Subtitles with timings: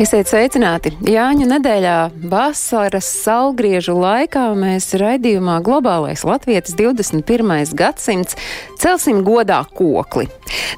[0.00, 0.94] Esiet sveicināti!
[1.04, 1.94] Jāņa nedēļā
[2.32, 7.74] vasaras saulgriežu laikā mēs raidījumā Globālais Latvijas 21.
[7.76, 8.38] gadsimts
[8.80, 10.24] celsim godā kokli.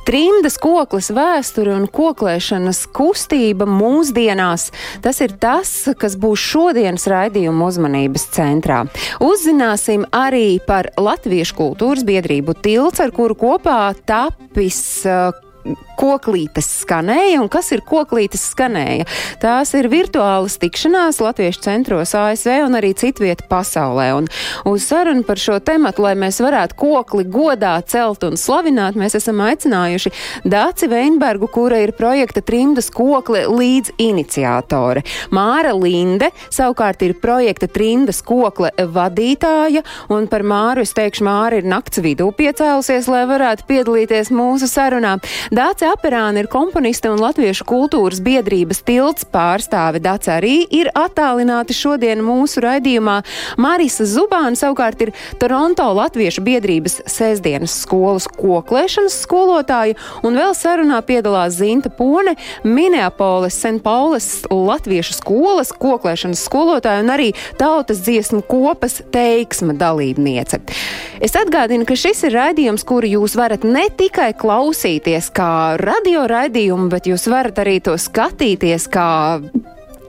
[0.08, 4.72] Trimdas koklis vēsture un koklēšanas kustība mūsdienās-
[5.06, 8.82] tas ir tas, kas būs šodienas raidījuma uzmanības centrā.
[9.22, 15.30] Uzzināsim arī par Latviešu kultūras biedrību tilts, ar kuru kopā tapis uh,
[15.98, 19.06] koklītes skanēja un kas ir koklītes skanēja.
[19.42, 24.08] Tās ir virtuālas tikšanās Latviešu centros ASV un arī citvieta pasaulē.
[24.18, 24.28] Un
[24.68, 29.42] uz sarunu par šo tematu, lai mēs varētu kokli godā celt un slavināt, mēs esam
[29.44, 30.12] aicinājuši
[30.48, 35.04] Dāci Veinbergu, kura ir projekta Trimdas kokli līdz iniciātore.
[35.34, 41.68] Māra Linde savukārt ir projekta Trimdas kokle vadītāja, un par Māru es teikšu, Māra ir
[41.68, 45.16] nakts vidū piecēlusies, lai varētu piedalīties mūsu sarunā.
[45.52, 50.00] Dāce Aperāna ir komponiste un Latviešu kultūras biedrības tilts pārstāve.
[50.00, 53.18] Dāce arī ir attālināti šodien mūsu raidījumā.
[53.60, 61.58] Marisa Zubāna savukārt ir Toronto Latviešu biedrības sēsdienas skolas koklēšanas skolotāja, un vēl sarunā piedalās
[61.58, 62.32] Zinta Pone,
[62.64, 63.82] Minneapolis, St.
[63.84, 67.28] Paulas Latviešu skolas koklēšanas skolotāja un arī
[67.60, 70.62] tautas dziesmu kopas teiksma dalībniece.
[71.20, 76.88] Es atgādinu, ka šis ir raidījums, kuru jūs varat ne tikai klausīties kā radio raidījumu,
[76.92, 79.08] bet jūs varat arī to skatīties kā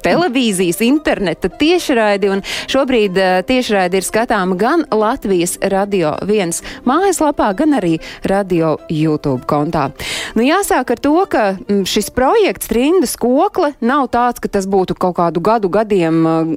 [0.03, 2.31] televīzijas, interneta tiešraidi,
[2.71, 7.97] šobrīd uh, tiešraidi ir skatāma gan Latvijas radio viens mājaslapā, gan arī
[8.29, 9.89] radio YouTube kontā.
[10.37, 14.97] Nu, jāsāk ar to, ka m, šis projekts Trindas kokle nav tāds, ka tas būtu
[14.99, 16.53] kaut kādu gadu gadiem uh,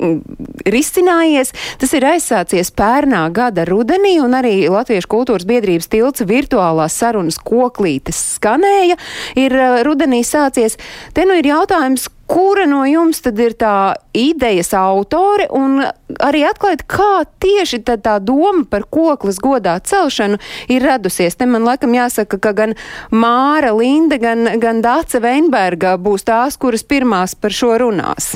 [0.67, 1.53] risinājies.
[1.81, 8.19] Tas ir aizsācies pērnā gada rudenī, un arī Latviešu kultūras biedrības tilts virtuālās sarunas koklītes
[8.37, 8.99] skanēja,
[9.39, 10.79] ir uh, rudenī sācies.
[11.17, 15.79] Te nu ir jautājums, Kura no jums tad ir tā idejas autore un
[16.27, 20.41] arī atklāt, kā tieši tā, doma par koklas godā celšanu
[20.73, 21.39] ir radusies?
[21.39, 22.75] Te man laikam jāsaka, ka gan
[23.15, 28.35] Māra Linda, gan, gan Dāce Veinberga būs tās, kuras pirmās par šo runās.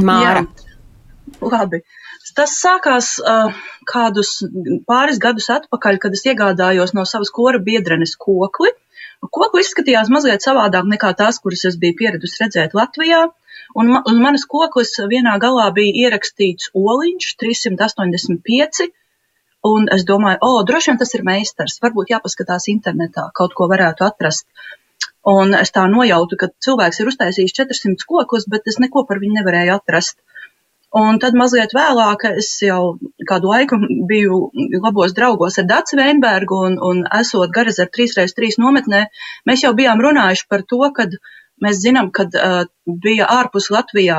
[0.00, 0.46] Māra.
[0.46, 1.82] Jā, labi.
[2.32, 3.52] Tas sākās uh,
[3.84, 4.38] kādus
[4.88, 8.72] pāris gadus atpakaļ, kad es iegādājos no savas kora biedrenes kokli.
[9.30, 13.22] Kokli izskatījās mazliet savādāk nekā tās, kuras es biju pieradusi redzēt Latvijā.
[13.78, 18.90] Un, ma un manas koklis vienā galā bija ierakstīts oliņš 385.
[19.70, 21.78] Un es domāju, o, oh, droši vien tas ir meistars.
[21.84, 24.48] Varbūt jāpaskatās internetā, kaut ko varētu atrast.
[25.32, 29.38] Un es tā nojautu, ka cilvēks ir uztaisījis 400 kokus, bet es neko par viņu
[29.38, 30.18] nevarēju atrast.
[30.92, 32.98] Un tad mazliet vēlāk es jau
[33.28, 34.40] kādu laiku biju
[34.84, 39.06] labos draugos ar Dāci Veinbergu un, un esot garas ar 3x3 nometnē,
[39.48, 41.16] mēs jau bijām runājuši par to, kad
[41.64, 42.66] mēs zinām, kad uh,
[43.06, 44.18] bija ārpus Latvijā,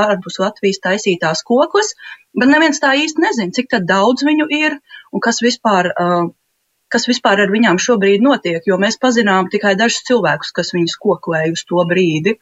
[0.00, 1.92] ārpus Latvijas taisītās koklas,
[2.32, 4.78] bet neviens tā īsti nezin, cik daudz viņu ir
[5.12, 6.32] un kas vispār, uh,
[6.88, 11.52] kas vispār ar viņām šobrīd notiek, jo mēs pazinām tikai dažus cilvēkus, kas viņus koklēja
[11.52, 12.38] uz to brīdi.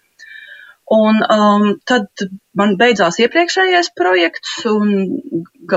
[0.93, 2.25] Un um, tad
[2.59, 4.91] man beidzās iepriekšējais projekts, un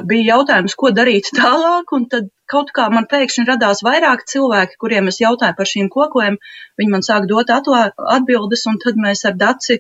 [0.09, 1.94] bija jautājums, ko darīt tālāk.
[2.12, 6.36] Tad kaut kā man pēkšņi radās vairāk cilvēki, kuriem es jautāju par šīm koklēm.
[6.81, 9.80] Viņi man sāk dot atbildes, un tad mēs ar Daci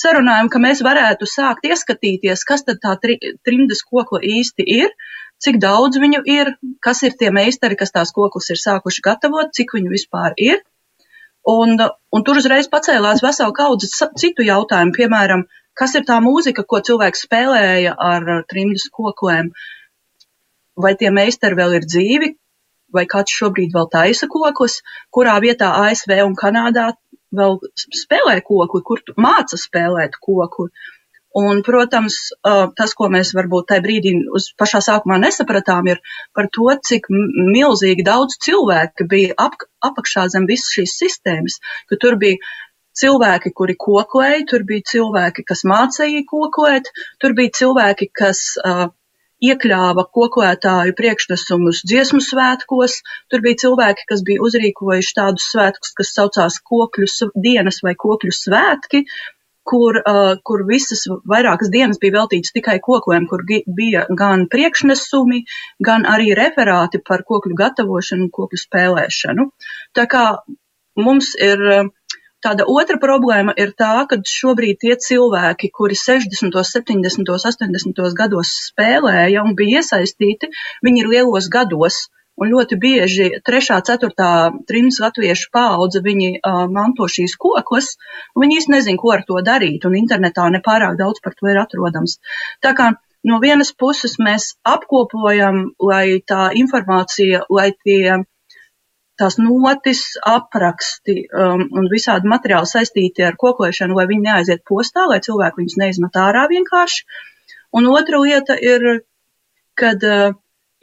[0.00, 4.94] sarunājam, ka mēs varētu sākt ieskatīties, kas tad tā tri, trimdas kokla īsti ir,
[5.44, 6.54] cik daudz viņu ir,
[6.84, 10.64] kas ir tie meistari, kas tās koklas ir sākuši gatavot, cik viņu vispār ir.
[11.48, 11.78] Un,
[12.12, 13.88] un tur uzreiz pacēlās vesela kaudze
[14.20, 19.48] citu jautājumu, piemēram, kas ir tā mūzika, ko cilvēks spēlēja ar trimdas koklēm,
[20.76, 22.34] vai tie meistari vēl ir dzīvi,
[22.92, 24.80] vai kāds šobrīd vēl taisa kokus,
[25.14, 26.90] kurā vietā ASV un Kanādā
[27.36, 27.58] vēl
[28.02, 30.68] spēlē kokli, kur māca spēlēt kokli.
[31.38, 32.16] Un, protams,
[32.74, 36.00] tas, ko mēs varbūt tajā brīdī uz pašā sākumā nesapratām, ir
[36.34, 39.54] par to, cik milzīgi daudz cilvēku bija ap,
[39.86, 42.40] apakšā zem visas šīs sistēmas, ka tur bija
[42.98, 46.90] cilvēki, kuri koklēja, tur bija cilvēki, kas mācīja koklēt,
[47.22, 48.88] tur bija cilvēki, kas uh,
[49.40, 53.00] iekļāva koklētāju priekšnesumus dziesmu svētkos,
[53.32, 59.06] tur bija cilvēki, kas bija uzrīkojuši tādus svētkus, kas saucās kokļu dienas vai kokļu svētki,
[59.66, 65.44] kur, uh, kur visas vairākas dienas bija veltītas tikai kokiem, kur bija gan priekšnesumi,
[65.84, 69.48] gan arī referāti par kokļu gatavošanu un kokļu spēlēšanu.
[69.96, 70.24] Tā kā
[70.98, 71.88] mums ir uh,
[72.40, 78.00] Tāda otra problēma ir tā, ka šobrīd tie cilvēki, kuri 60., 70., 80.
[78.16, 80.48] gados spēlēja un bija iesaistīti,
[80.86, 82.06] viņi ir lielos gados.
[82.40, 84.30] Un ļoti bieži trešā, ceturtā
[84.68, 87.92] trims latviešu paudze viņi uh, manto šīs koklas,
[88.34, 91.60] un viņi īsti nezin, ko ar to darīt, un internetā nepārāk daudz par to ir
[91.60, 92.16] atrodams.
[92.64, 92.94] Tā kā
[93.28, 98.22] no vienas puses mēs apkopojam, lai tā informācija, lai tie
[99.20, 105.20] tās notis, apraksti um, un visādi materiāli saistīti ar kokošanu, lai viņi neaiziet postā, lai
[105.26, 107.04] cilvēki viņus neizmet ārā vienkārši.
[107.76, 109.02] Un otra lieta ir,
[109.78, 110.32] kad uh,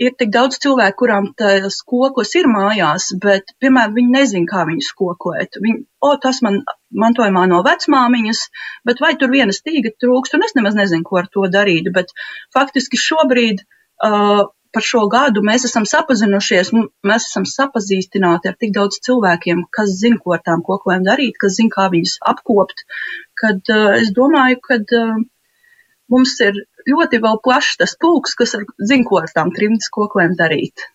[0.01, 4.91] ir tik daudz cilvēku, kurām tas kokos ir mājās, bet, piemēram, viņi nezin, kā viņus
[4.97, 5.59] kokot.
[5.63, 6.59] Viņi, o, tas man
[7.03, 8.43] mantojumā no vecmāmiņas,
[8.87, 11.89] bet vai tur viena stīga trūkst, un es nemaz nezinu, ko ar to darīt.
[11.95, 12.13] Bet
[12.55, 14.45] faktiski šobrīd uh,
[14.75, 16.73] par šo gadu mēs esam sapazinušies,
[17.07, 21.57] mēs esam sapazīstināti ar tik daudz cilvēkiem, kas zina, ko ar tām koklēm darīt, kas
[21.57, 22.85] zina, kā viņas apkopt,
[23.41, 25.17] kad uh, es domāju, ka uh,
[26.13, 30.87] mums ir ļoti vēl plašs tas pulks, kas zina, ko ar tām trimdas koklēm darīt.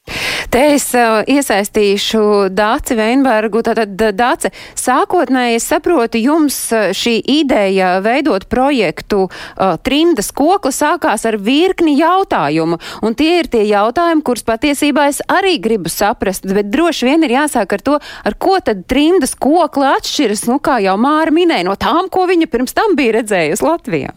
[0.52, 3.62] Te es uh, iesaistīšu Dāci Veinbergu.
[3.64, 6.58] Tātad, Dāce, sākotnēji es saprotu, jums
[6.96, 12.76] šī ideja veidot projektu uh, trimdas kokla sākās ar virkni jautājumu.
[13.00, 17.36] Un tie ir tie jautājumi, kurus patiesībā es arī gribu saprast, bet droši vien ir
[17.38, 21.78] jāsāk ar to, ar ko tad trimdas kokla atšķiras, nu, kā jau Māra minēja, no
[21.80, 24.12] tām, ko viņa pirms tam bija redzējusi Latvijā.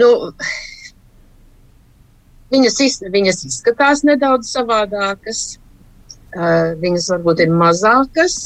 [0.00, 0.10] Nu,
[2.54, 5.42] viņas, iz, viņas izskatās nedaudz savādākas,
[6.34, 8.38] uh, viņas varbūt ir mazākas,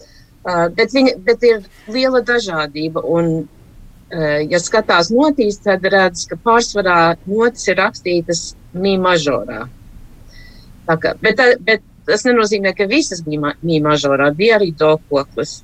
[0.00, 3.04] uh, bet, viņa, bet ir liela dažādība.
[3.04, 8.44] Un, uh, ja skatās notīs, tad redz, ka pārsvarā notis ir rakstītas
[8.74, 9.66] mī mažorā.
[10.90, 15.60] Kā, bet, bet tas nenozīmē, ka visas bija mī mažorā, bija arī do koklis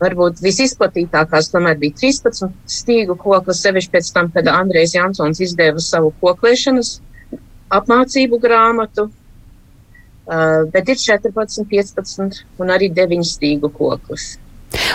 [0.00, 6.12] varbūt visizplatītākās tomēr bija 13 stīgu koklis, sevišķi pēc tam, kad Andrejs Jansons izdeva savu
[6.22, 6.96] koklēšanas
[7.76, 14.36] apmācību grāmatu, uh, bet ir 14, 15 un arī 9 stīgu koklis.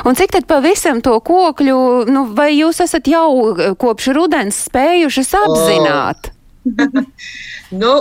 [0.05, 1.77] Un cik tad pavisam to kokļu,
[2.11, 6.31] nu, vai jūs esat jau kopš rudens spējušas apzināt?
[6.31, 7.03] Oh.
[7.81, 7.93] nu,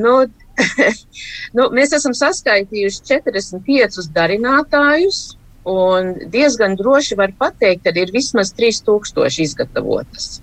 [0.00, 0.14] nu,
[1.56, 5.35] nu, mēs esam saskaitījuši 45 darinātājus,
[5.66, 10.36] Un diezgan droši var pateikt, ka ir vismaz 3000 izgatavotas.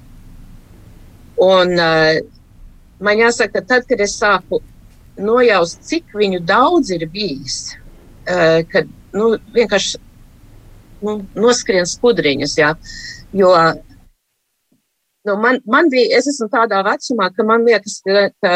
[1.39, 2.19] Un, uh,
[3.03, 4.59] man jāsaka, ka tad, kad es sāku
[5.15, 7.77] nojaust, cik viņu daudz ir bijis,
[8.27, 10.01] uh, kad nu, vienkārši
[11.07, 12.57] nu, noskrien skudriņas.
[12.59, 12.73] Jā,
[13.31, 13.55] jo
[15.23, 18.53] nu, man, man bija, es esmu tādā vecumā, ka man liekas, ka, ka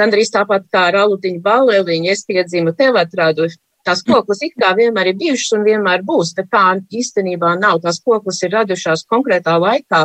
[0.00, 3.50] gandrīz tāpat kā Ralutiņa Balēliņa, es piedzimu tevatrādu
[3.86, 6.64] Tās koklas it kā vienmēr ir bijušas un vienmēr būs, bet tā
[7.00, 7.80] īstenībā nav.
[7.84, 10.02] Tās koklas ir radušās konkrētā laikā.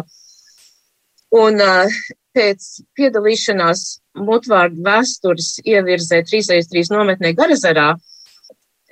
[1.35, 1.97] Un uh,
[2.35, 2.67] pēc
[2.97, 3.83] piedalīšanās
[4.27, 7.89] mutvārdu vēstures ievirzē 3x3 nometnē Garazarā,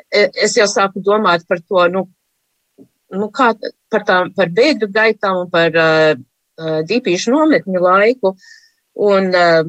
[0.08, 2.04] e, es jau sāku domāt par to, nu,
[3.14, 3.54] nu kā
[3.92, 6.12] par, tām, par bēgļu gaitām un par uh,
[6.60, 8.36] uh, dīpīšu nometņu laiku.
[9.04, 9.64] Un, uh,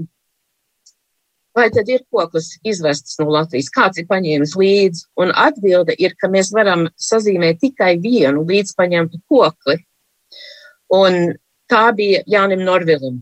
[1.55, 5.05] vai tad ir koklis izvests no Latvijas, kāds ir paņēmis līdzi?
[5.23, 9.79] Un atbilde ir, ka mēs varam sazīmēt tikai vienu līdzpaņemtu kokli.
[10.95, 11.35] Un
[11.71, 13.21] tā bija Jānim Norvilim.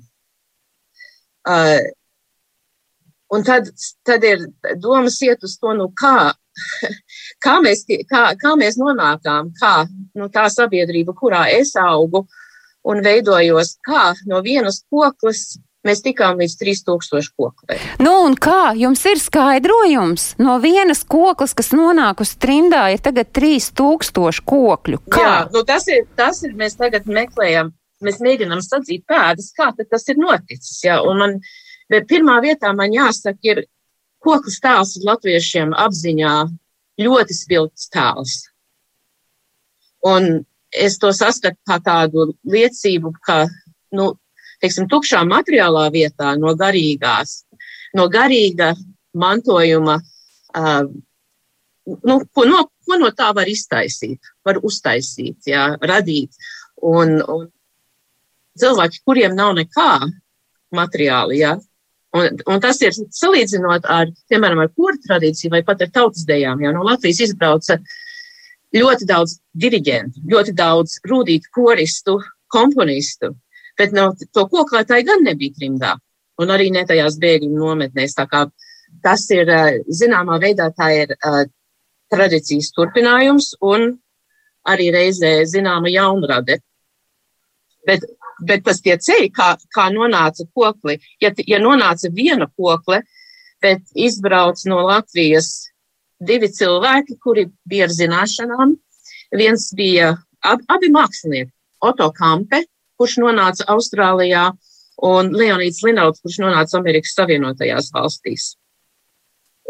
[1.42, 1.82] Uh,
[3.34, 3.68] un tad,
[4.06, 4.46] tad ir
[4.80, 6.32] domas iet uz to, nu kā,
[7.44, 9.74] kā, mēs, kā, kā mēs nonākām, kā
[10.18, 12.26] nu, tā sabiedrība, kurā es augu
[12.88, 17.78] un veidojos, kā no vienas koklis Mēs tikām līdz 3000 kokiem.
[18.02, 20.28] Nu, un kā jums ir skaidrojums?
[20.38, 25.00] No vienas koklas, kas nonāk uz trimdā, ir tagad 3000 kokļu.
[25.10, 25.24] Kā?
[25.24, 27.72] Jā, nu tas ir, tas ir, mēs tagad meklējam,
[28.06, 30.78] mēs mēģinām sadzīt pēdas, kā tas ir noticis.
[30.86, 31.36] Jā, un man,
[31.90, 33.64] pirmā vietā man jāsaka, ir
[34.22, 36.36] koklas tēls latviešiem apziņā
[37.02, 38.38] ļoti spilgts tēls.
[40.06, 43.44] Un es to saskatu kā tādu liecību, ka,
[43.98, 44.12] nu,
[44.62, 47.42] teiksim, tukšā materiālā vietā no garīgās,
[47.98, 48.72] no garīga
[49.18, 49.98] mantojuma,
[50.56, 50.84] uh,
[51.86, 56.38] nu, ko, no, ko no tā var iztaisīt, var uztaisīt, jā, radīt.
[56.82, 57.46] Un, un
[58.58, 59.90] cilvēki, kuriem nav nekā
[60.74, 61.56] materiāli, jā,
[62.16, 66.62] un, un tas ir salīdzinot ar, piemēram, ar kuru tradīciju vai pat ar tautas dejām,
[66.64, 67.78] jā, no Latvijas izbrauca
[68.72, 72.18] ļoti daudz diriģentu, ļoti daudz rūtītu koristu,
[72.52, 73.34] komponistu,
[73.82, 75.96] bet no, to koklētāji gan nebija trimdā,
[76.42, 78.14] un arī ne tajās bēgļu nometnēs.
[78.18, 78.46] Tā kā
[79.02, 79.50] tas ir,
[79.90, 81.16] zināmā veidā, tā ir
[82.12, 83.90] tradīcijas turpinājums un
[84.68, 86.60] arī reizē zināma jaunrade.
[87.86, 88.04] Bet,
[88.46, 93.00] bet tas tie ceļi, kā, kā nonāca kokli, ja, ja nonāca viena kokle,
[93.62, 95.50] bet izbrauc no Latvijas
[96.22, 98.76] divi cilvēki, kuri bija ar zināšanām.
[99.34, 100.12] Viens bija
[100.44, 101.50] ab, abi mākslinieki,
[101.82, 102.62] Oto Kampe,
[103.02, 104.52] kurš nonāca Austrālijā,
[105.02, 108.52] un Leonīds Linauts, kurš nonāca Amerikas Savienotajās valstīs.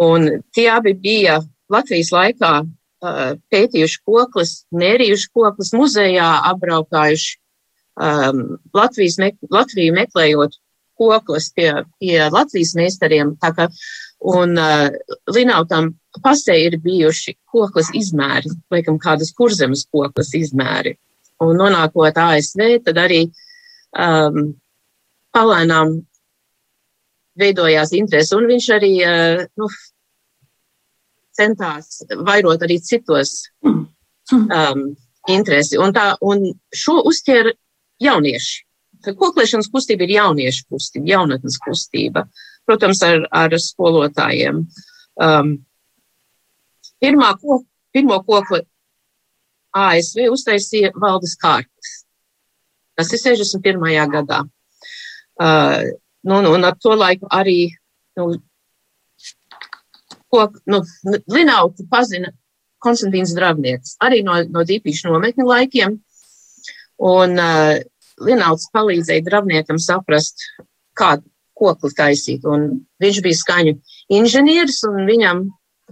[0.02, 1.38] Un tie abi bija
[1.72, 3.22] Latvijas laikā uh,
[3.52, 7.38] pētījuši koklis, mērījuši koklis muzejā, apbraukājuši
[7.96, 8.42] um,
[8.76, 10.58] Latvijas me, Latviju meklējot
[11.00, 11.70] koklis pie,
[12.00, 13.34] pie Latvijas meistariem.
[13.40, 13.68] Kā,
[14.32, 14.88] un uh,
[15.32, 20.96] Linautam pasē ir bijuši koklis izmēri, laikam kādas kurzemes koklis izmēri.
[21.42, 24.52] Un nonākot ASV, tad arī um,
[25.34, 25.96] palēnām
[27.40, 29.68] veidojās interese, un viņš arī uh, nu,
[31.36, 34.84] centās vairot arī citos um,
[35.28, 35.78] interesi.
[35.80, 37.54] Un, tā, un šo uzķēra
[38.02, 38.62] jaunieši.
[39.02, 42.26] Koklēšanas kustība ir jauniešu kustība, jaunatnes kustība.
[42.68, 44.62] Protams, ar, ar skolotājiem.
[45.22, 45.56] Um,
[47.02, 48.62] pirmā ko, pirmo kokli
[49.72, 51.92] ASV uztaisīja valdes kārtas.
[52.98, 54.12] Tas ir 61.
[54.12, 54.42] gadā.
[55.40, 55.92] Uh,
[56.28, 57.72] nu, un ar to laiku arī
[58.20, 58.28] nu,
[60.32, 60.82] ko nu,
[61.32, 62.32] Linautu pazina
[62.82, 65.96] Konstantīns Dravnieks, arī no, no dīpīšu nometņu laikiem.
[67.02, 67.80] Un uh,
[68.22, 70.44] Linauts palīdzēja Dravniekam saprast,
[70.98, 71.24] kādu
[71.56, 72.46] kokli taisīt.
[72.48, 73.76] Un viņš bija skaņu
[74.18, 75.44] inženieris, un viņam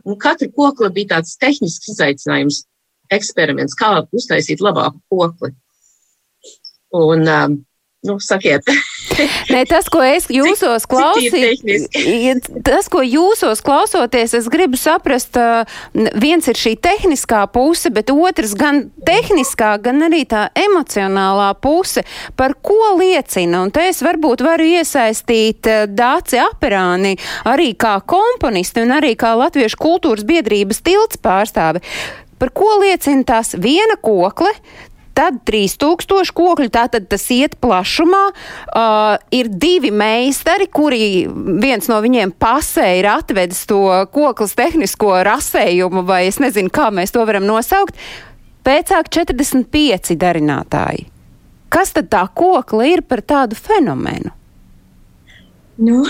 [0.05, 2.65] un katru kokli bija tāds tehnisks izaicinājums,
[3.11, 5.53] eksperiments, kā uztaisīt labāku kokli.
[6.91, 7.59] Un, um,
[8.07, 8.67] nu, sakiet.
[9.51, 15.37] Nē, tas, ko es jūsos klausīju, tas, ko jūsos klausoties, es gribu saprast,
[16.23, 22.07] viens ir šī tehniskā puse, bet otrs gan tehniskā, gan arī tā emocionālā puse,
[22.41, 23.65] par ko liecina.
[23.67, 27.17] Un te es varbūt varu iesaistīt Dāci Aperāni
[27.51, 31.85] arī kā komponisti un arī kā Latviešu kultūras biedrības tilts pārstāvi.
[32.41, 34.55] Par ko liecina tās viena kokle,
[35.21, 38.23] Tad 3000 kokļu, tātad tas iet plašumā.
[38.31, 41.27] Uh, ir divi meistari, kuri
[41.61, 43.83] viens no viņiem pasē ir atvedis to
[44.15, 47.99] koklas tehnisko rasējumu, vai es nezinu, kā mēs to varam nosaukt.
[48.65, 51.09] Pēcāk 45 darinātāji.
[51.71, 54.33] Kas tad tā kokla ir par tādu fenomenu?
[55.81, 56.03] Nu,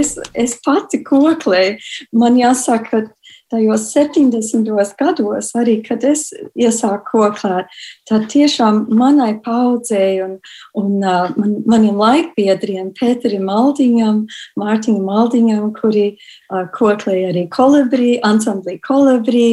[0.00, 1.78] es, es pati koklēju.
[2.20, 3.15] Man jāsaka, ka
[3.50, 4.66] tajos 70.
[4.98, 7.70] gados, arī kad es iesāku koklēt,
[8.08, 10.36] tad tiešām manai paudzei un,
[10.78, 14.24] un uh, man, maniem laikbiedriem, Pēterim Maldiņam,
[14.58, 19.48] Mārtiņam Maldiņam, kuri uh, koklēja arī kolibrī, ansamblī kolibrī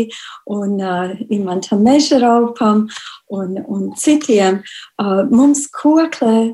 [0.50, 2.88] un uh, Imantam Mežaraupam
[3.33, 4.62] un, un citiem,
[4.97, 6.53] uh, mums koklē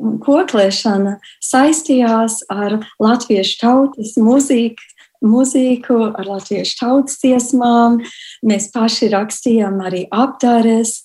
[0.00, 4.80] koklēšana saistījās ar latviešu tautas mūziku,
[5.24, 8.00] mūziku, ar latviešu tautas dziesmām.
[8.46, 11.00] Mēs paši rakstījām arī apdares,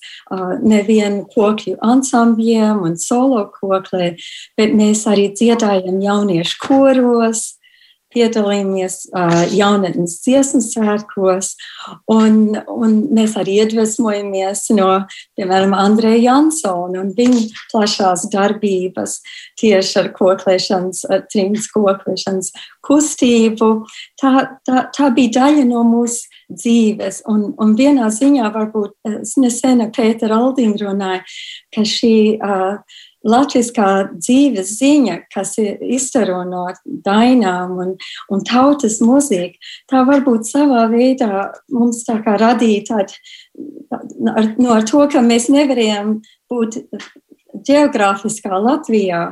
[0.62, 4.14] nevienu kokļu ansambļiem un solo koklē,
[4.56, 7.55] bet mēs arī dziedājam jauniešu koros
[8.16, 11.52] piedalījāmies uh, jaunatnes dziesmu svētkos,
[12.12, 14.90] un, un mēs arī iedvesmojamies no,
[15.38, 19.20] piemēram, Andreja Jansona un viņa plašās darbības
[19.60, 22.52] tieši ar koklēšanas, trījus koklēšanas
[22.86, 23.70] kustību.
[24.20, 24.32] Tā,
[24.66, 29.90] tā, tā bija daļa no mūsu dzīves, un, un vienā ziņā varbūt es nesen ar
[29.94, 31.24] Pēteru Aldīnu runāju,
[31.74, 37.92] ka šī uh, latviskā dzīves ziņa, kas ir izstaro no dainām un,
[38.32, 39.56] un tautas mūzika,
[39.90, 43.20] tā varbūt savā veidā mums tā kā radīja tādu,
[44.32, 46.18] ar, no ar to, ka mēs nevarējām
[46.50, 46.82] būt
[47.66, 49.22] geogrāfiskā Latvijā,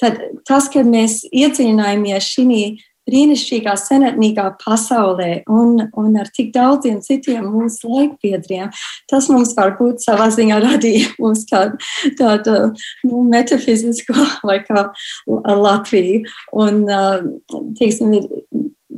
[0.00, 2.62] tad tas, ka mēs iedziļinājāmies šī
[3.08, 8.72] brīnišķīgā senatnīgā pasaulē un, un ar tik daudziem citiem mūsu laikbiedriem,
[9.10, 11.80] tas mums varbūt savā ziņā radīja mums tādu,
[12.20, 12.56] tādu
[13.08, 14.16] nu, metafizisku
[14.48, 14.88] vai kā
[15.28, 16.24] Latviju.
[16.58, 16.84] Un,
[17.78, 18.14] tieksim,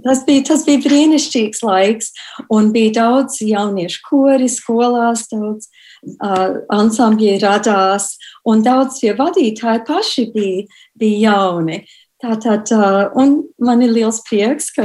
[0.04, 2.10] tas bija, tas bija brīnišķīgs laiks,
[2.52, 8.12] un bija daudz jauniešu kori skolās, daudz uh, ansambļi radās,
[8.48, 10.66] un daudz tie vadītāji paši bija,
[11.00, 11.82] bija jauni.
[12.20, 12.68] Tātad,
[13.16, 13.30] un
[13.64, 14.84] man ir liels prieks, ka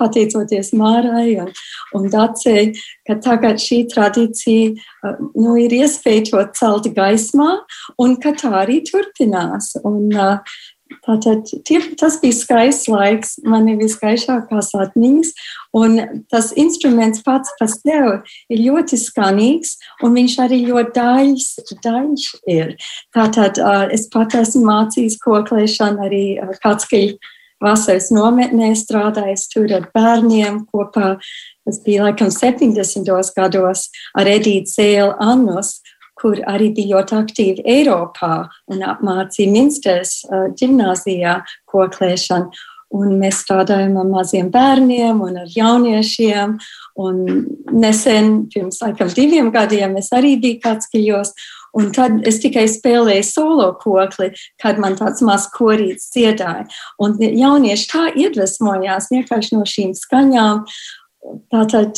[0.00, 1.50] pateicoties Mārai un,
[1.98, 2.70] un Dacei,
[3.08, 7.50] ka tagad šī tradīcija nu, ir iespēja to celt gaismā
[8.00, 9.74] un ka tā arī turpinās.
[9.84, 10.08] Un,
[11.06, 11.48] Tātad
[12.00, 15.32] tas bija skaists laiks, man ir viskaistākās atmiņas,
[15.78, 16.00] un
[16.32, 18.16] tas instruments pats par sevi
[18.52, 21.50] ir ļoti skanīgs, un viņš arī ļoti daļs,
[21.84, 22.74] daļš ir.
[23.14, 23.60] Tātad
[23.94, 26.24] es pat esmu mācījis koklēšanu arī
[26.62, 27.18] Katskaļu
[27.62, 31.16] vasaras nometnē, strādājis tur ar bērniem kopā.
[31.62, 33.06] Tas bija laikam 70.
[33.36, 33.86] gados
[34.18, 35.76] ar Edītu Zēlu Annus,
[36.22, 38.34] kur arī bija ļoti aktīvi Eiropā
[38.70, 41.40] un apmācīja Minsters uh, ģimnāzijā
[41.72, 42.68] koklēšanu.
[42.92, 46.58] Un mēs strādājam ar maziem bērniem un ar jauniešiem.
[47.00, 47.22] Un
[47.72, 51.32] nesen, pirms laikam diviem gadiem, es arī biju kāds kiļos.
[51.80, 54.28] Un tad es tikai spēlēju solo kokli,
[54.60, 56.66] kad man tāds mazs korīts dziedāja.
[57.00, 60.66] Un jaunieši tā iedvesmojās vienkārši no šīm skaņām.
[61.52, 61.94] Tātad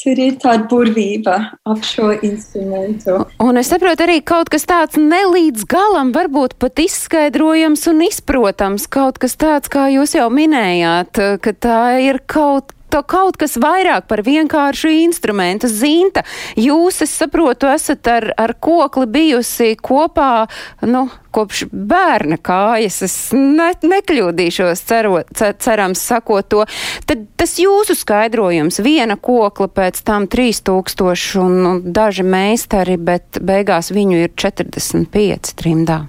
[0.00, 1.36] tur ir tāda burvība
[1.68, 3.18] ap šo instrumentu.
[3.42, 9.20] Un es saprotu arī kaut kas tāds nelīdz galam, varbūt pat izskaidrojams un izprotams, kaut
[9.22, 14.22] kas tāds, kā jūs jau minējāt, ka tā ir kaut to kaut kas vairāk par
[14.26, 15.70] vienkāršu instrumentu.
[15.70, 16.24] Zinta,
[16.58, 20.46] jūs, es saprotu, esat ar, ar kokli bijusi kopā,
[20.86, 23.00] nu, kopš bērna kājas.
[23.06, 25.30] Es ne, nekļūdīšos, cerot,
[25.62, 26.64] cerams, sakot to.
[27.08, 33.92] Tad tas jūsu skaidrojums, viena kokla pēc tam 3000 un, un daži meistari, bet beigās
[33.94, 36.02] viņu ir 45 trimdā.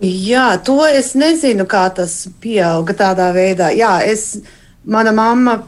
[0.00, 3.68] Jā, to es nezinu, kā tas pieauga tādā veidā.
[3.76, 4.38] Jā, es,
[4.88, 5.58] mana mamma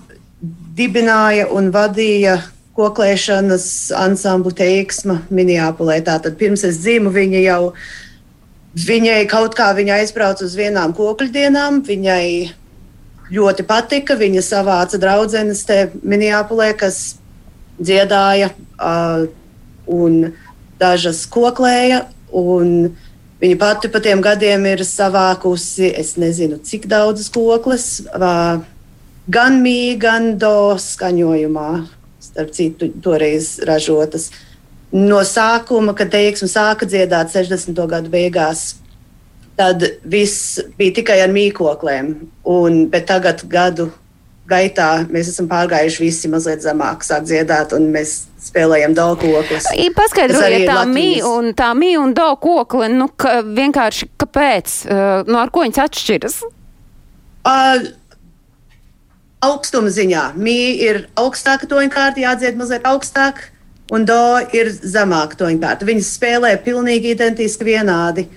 [0.77, 2.39] dibināja un vadīja
[2.77, 6.01] koklēšanas ansamblu teiksma Minneapolē.
[6.07, 7.61] Tātad pirms es dzimu, viņa jau,
[8.87, 12.27] viņai kaut kā viņa aizbrauca uz vienām kokļu dienām, viņai
[13.33, 17.19] ļoti patika, viņa savāca draudzenes te Minneapolē, kas
[17.81, 19.29] dziedāja uh,
[19.87, 20.35] un
[20.81, 22.07] dažas koklēja.
[22.33, 22.93] Un
[23.43, 27.87] Viņa pati pa tiem gadiem ir savākusi, es nezinu, cik daudzas kokles.
[28.15, 28.61] Uh,
[29.31, 31.69] gan mīja, gan do skaņojumā,
[32.23, 34.31] starp citu, toreiz ražotas.
[34.93, 37.79] No sākuma, kad teiksim, sāka dziedāt 60.
[37.89, 38.77] gadu beigās,
[39.57, 42.15] tad viss bija tikai ar mīkokliem.
[42.49, 43.89] Un, bet tagad, gadu
[44.49, 49.71] gaitā, mēs esam pārgājuši visi mazliet zemāk, sāk dziedāt, un mēs spēlējam do koklis.
[49.97, 55.41] Paskaidrojiet tā mī un tā mī un do kokli, nu, ka vienkārši kāpēc, uh, no
[55.41, 56.39] ar ko viņas atšķiras?
[57.43, 57.87] Uh,
[59.43, 60.29] augstuma ziņā.
[60.39, 63.49] Mīja ir augstāka toņkārta, jādzied mazliet augstāk,
[63.93, 64.23] un do
[64.55, 65.89] ir zemāka toņkārta.
[65.89, 68.29] Viņas spēlē pilnīgi identiski vienādi.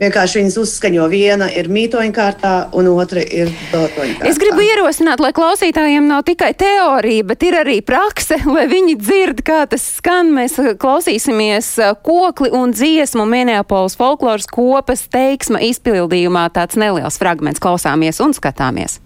[0.00, 1.06] Vienkārši viņas uzskaņo.
[1.12, 4.30] Viena ir mītoņkārtā, un otra ir dotoņkārtā.
[4.30, 9.44] Es gribu ierosināt, lai klausītājiem nav tikai teorija, bet ir arī prakse, lai viņi dzird,
[9.44, 10.32] kā tas skan.
[10.32, 11.74] Mēs klausīsimies
[12.06, 16.48] kokli un dziesmu Minneapolis folkloras kopas teiksma izpildījumā.
[16.56, 19.02] Tāds neliels fragments klausāmies un skatāmies.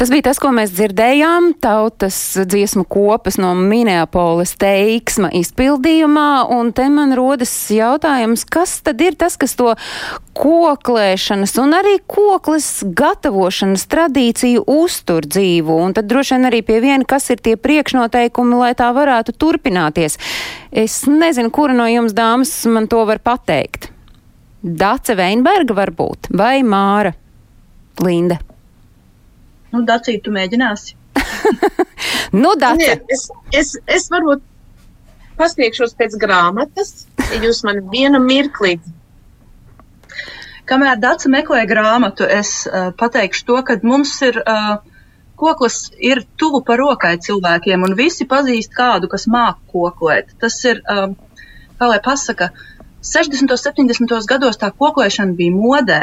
[0.00, 2.16] Tas bija tas, ko mēs dzirdējām tautas
[2.48, 9.36] dziesmu kopas no Minneapolis teiksma izpildījumā, un te man rodas jautājums, kas tad ir tas,
[9.36, 9.74] kas to
[10.40, 17.04] koklēšanas un arī koklis gatavošanas tradīciju uztur dzīvu, un tad droši vien arī pie viena,
[17.04, 20.16] kas ir tie priekšnoteikumi, lai tā varētu turpināties.
[20.72, 23.90] Es nezinu, kura no jums dāmas man to var pateikt.
[24.64, 27.12] Dace Veinberga varbūt, vai Māra
[28.00, 28.40] Linde?
[29.70, 30.96] Nu, Dacīt, tu mēģināsi.
[32.42, 32.54] nu.
[32.58, 34.42] Nē, es, es, es varbūt
[35.40, 38.78] pasniegšos pēc grāmatas, ja jūs man vienu mirklī.
[40.70, 44.76] Kamēr Dace meklē grāmatu, es uh, pateikšu to, ka mums ir uh,
[45.40, 50.36] koklis ir tuvu par rokai cilvēkiem, un visi pazīst kādu, kas māk koklēt.
[50.38, 51.16] Tas ir, um,
[51.80, 52.70] kā lai pasaka, uh,
[53.02, 53.48] 60.
[53.50, 53.56] un
[53.88, 54.26] 70.
[54.28, 56.00] gados tā koklēšana bija modē,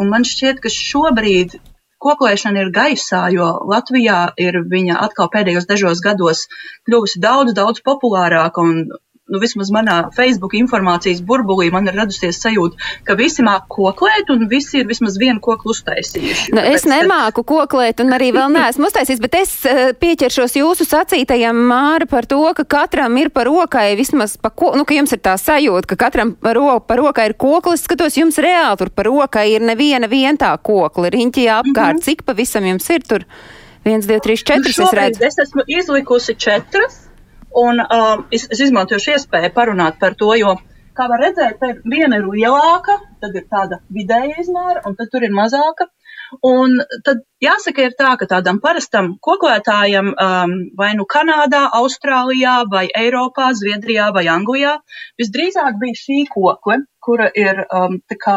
[0.00, 1.60] un man šķiet, ka šobrīd
[2.04, 6.46] koklēšana ir gaisā, jo Latvijā ir viņa atkal pēdējos dažos gados
[6.88, 8.84] kļuvusi daudz, daudz populārāka un
[9.30, 14.46] nu, vismaz manā Facebook informācijas burbulī man ir radusies sajūta, ka visi māk koklēt un
[14.50, 16.50] visi ir vismaz vienu koklu uztaisījuši.
[16.56, 21.62] Nu, es nemāku koklēt un arī vēl neesmu uztaisījis, bet es uh, pieķeršos jūsu sacītajam
[21.70, 25.22] Māra par to, ka katram ir par rokai vismaz pa ko, nu, ka jums ir
[25.22, 29.08] tā sajūta, ka katram par, ro, par rokai ir koklis, skatos, jums reāli tur par
[29.10, 32.04] rokai ir neviena vien tā kokli, riņķī apkārt, mm -hmm.
[32.06, 33.26] cik pavisam jums ir tur?
[33.84, 34.60] 1, 2, 3, 4.
[34.78, 35.24] Nu, es redzu.
[35.24, 37.09] Es esmu izlikusi četras.
[37.56, 40.54] Un um, es, es izmantošu iespēju parunāt par to, jo,
[40.94, 45.26] kā var redzēt, te viena ir lielāka, tad ir tāda vidēja izmēra, un tad tur
[45.26, 45.88] ir mazāka.
[46.46, 52.84] Un tad jāsaka, ir tā, ka tādam parastam koklētājam um, vai nu Kanādā, Austrālijā, vai
[52.86, 54.76] Eiropā, Zviedrijā vai Anglijā
[55.18, 58.36] visdrīzāk bija šī kokle, kura ir um, tā kā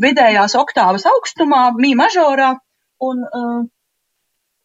[0.00, 2.54] vidējās oktāvas augstumā, mī mažorā,
[3.04, 3.68] un um,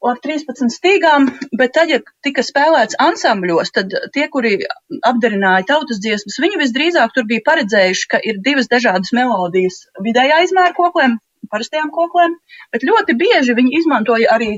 [0.09, 4.57] ar 13 stīgām, bet tad, ja tika spēlēts ansambļos, tad tie, kuri
[5.05, 10.75] apdarināja tautas dziesmas, viņi visdrīzāk tur bija paredzējuši, ka ir divas dažādas melodijas vidējā izmēra
[10.77, 11.17] koklēm,
[11.53, 12.35] parastajām koklēm,
[12.75, 14.51] bet ļoti bieži viņi izmantoja arī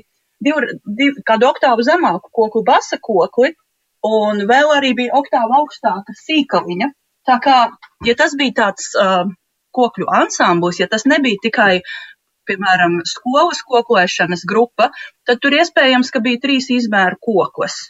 [0.43, 3.53] divu, divu, kādu oktāvu zemāku koklu, basa kokli,
[4.05, 6.91] un vēl arī bija oktāva augstāka sīkaliņa.
[7.25, 7.57] Tā kā,
[8.05, 9.25] ja tas bija tāds uh,
[9.75, 11.79] kokļu ansamblis, ja tas nebija tikai
[12.47, 14.91] piemēram, skolas kokošanas grupa,
[15.27, 17.89] tad tur iespējams, ka bija trīs izmēru kokos.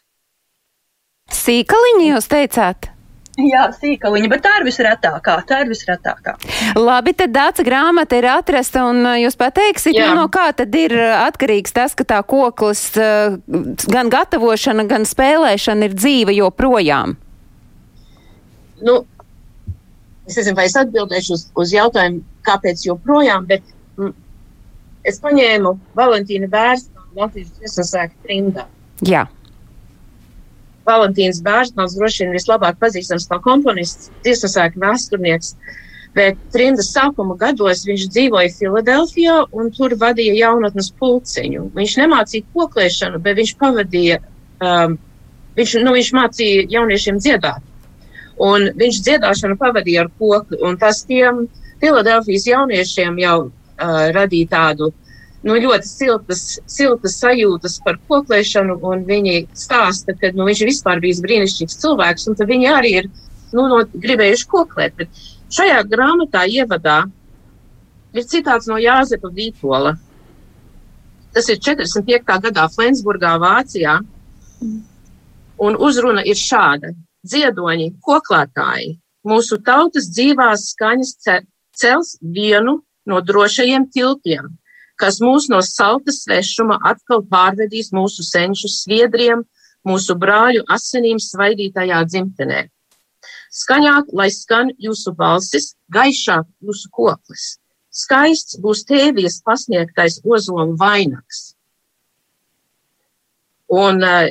[1.34, 2.92] Sīkaliņi jūs teicāt?
[3.36, 5.34] Jā, sīkaliņa, bet tā ir visretākā.
[5.48, 6.38] Tā ir visretākā.
[6.80, 10.96] Labi, tad dāca grāmata ir atrasta, un uh, jūs pateiksit, nu, no kā tad ir
[10.96, 13.36] uh, atkarīgs tas, ka tā koklis uh,
[13.92, 17.18] gan gatavošana, gan spēlēšana ir dzīva joprojām?
[18.88, 19.02] Nu,
[20.24, 23.68] es nezinu, vai es atbildēšu uz, uz jautājumu, kāpēc joprojām, bet
[25.06, 28.68] es paņēmu Valentīnu Bērstu Latvijas dziesmu sēku trimdā.
[29.08, 29.24] Jā.
[30.86, 35.56] Valentīns Bērns droši vien vislabāk pazīstams kā komponists, dziesmu sēku vēsturnieks.
[36.16, 41.66] Bet trimdas sākuma gados viņš dzīvoja Filadelfijā un tur vadīja jaunatnes pulciņu.
[41.76, 44.22] Viņš nemācīja koklēšanu, bet viņš pavadīja,
[44.64, 44.96] um,
[45.58, 47.66] viņš, nu, viņš mācīja jauniešiem dziedāt.
[48.46, 51.50] Un viņš dziedāšanu pavadīja ar kokli, un tas tiem
[51.84, 53.38] Filadelfijas jauniešiem jau
[53.80, 54.92] uh, radīja tādu
[55.46, 61.22] nu, ļoti siltas, siltas sajūtas par koklēšanu, un viņi stāsta, ka nu, viņš vispār bijis
[61.26, 63.12] brīnišķīgs cilvēks, un viņi arī ir
[63.54, 64.98] nu, no, gribējuši koklēt.
[64.98, 65.22] Bet
[65.54, 67.04] šajā grāmatā ievadā
[68.16, 69.96] ir citāts no Jāzepa Vītola.
[71.36, 72.24] Tas ir 45.
[72.48, 74.00] gadā Flensburgā, Vācijā,
[75.60, 76.94] un uzruna ir šāda.
[77.26, 81.16] Dziedoņi, koklētāji, mūsu tautas dzīvās skaņas
[81.76, 84.54] cels vienu no drošajiem tiltiem,
[85.00, 89.44] kas mūs no salta svešuma atkal pārvedīs mūsu senču sviedriem,
[89.86, 92.66] mūsu brāļu asinīm svaidītajā dzimtenē.
[93.56, 97.46] Skaņāk, lai skan jūsu balsis, gaišāk jūsu koklis.
[97.96, 101.54] Skaists būs tēvies pasniegtais ozolu vainags.
[103.72, 104.28] Un, uh,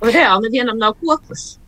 [0.00, 1.58] un reāli nevienam nav koklis.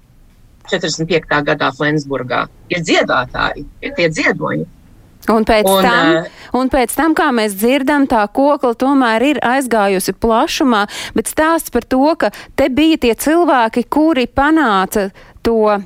[0.70, 1.44] 45.
[1.50, 2.46] gadā Flensburgā.
[2.72, 4.66] Ir dziedātāji, ir tie dziedoņi.
[5.28, 10.14] Un pēc, un, tam, un pēc tam, kā mēs dzirdam, tā kokla tomēr ir aizgājusi
[10.16, 15.10] plašumā, bet stāsts par to, ka te bija tie cilvēki, kuri panāca
[15.46, 15.78] to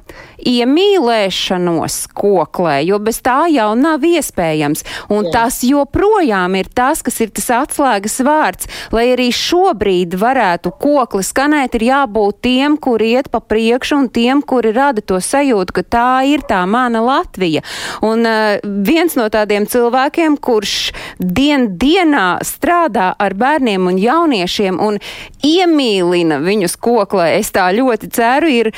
[0.42, 4.84] iemīlēšanos koklē, jo bez tā jau nav iespējams.
[5.12, 5.32] Un Jā.
[5.36, 8.70] tas joprojām ir tas, kas ir tas atslēgas vārds.
[8.94, 14.42] Lai arī šobrīd varētu kokli skanēt, ir jābūt tiem, kuri iet pa priekšu un tiem,
[14.42, 17.62] kuri rada to sajūtu, ka tā ir tā mana Latvija.
[18.02, 24.98] Un uh, viens no tādiem cilvēkiem, kurš dien dienā strādā ar bērniem un jauniešiem un
[25.46, 28.72] iemīlina viņus koklē, es tā ļoti ceru, ir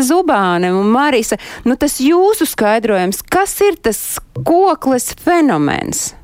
[0.00, 0.72] Marisa Zubāne.
[0.72, 6.14] Un Marisa, nu tas jūsu skaidrojums, kas ir tas kokles fenomens?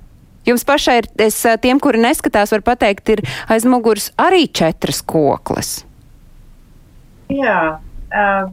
[0.47, 5.85] Jums pašai ir, es tiem, kuri neskatās, var pateikt, ir aiz muguras arī četras kokles.
[7.29, 7.81] Jā,
[8.15, 8.53] uh,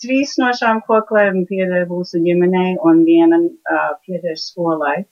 [0.00, 5.02] trīs no šām koklēm pieder mūsu ģimenei un viena uh, pieder skolai.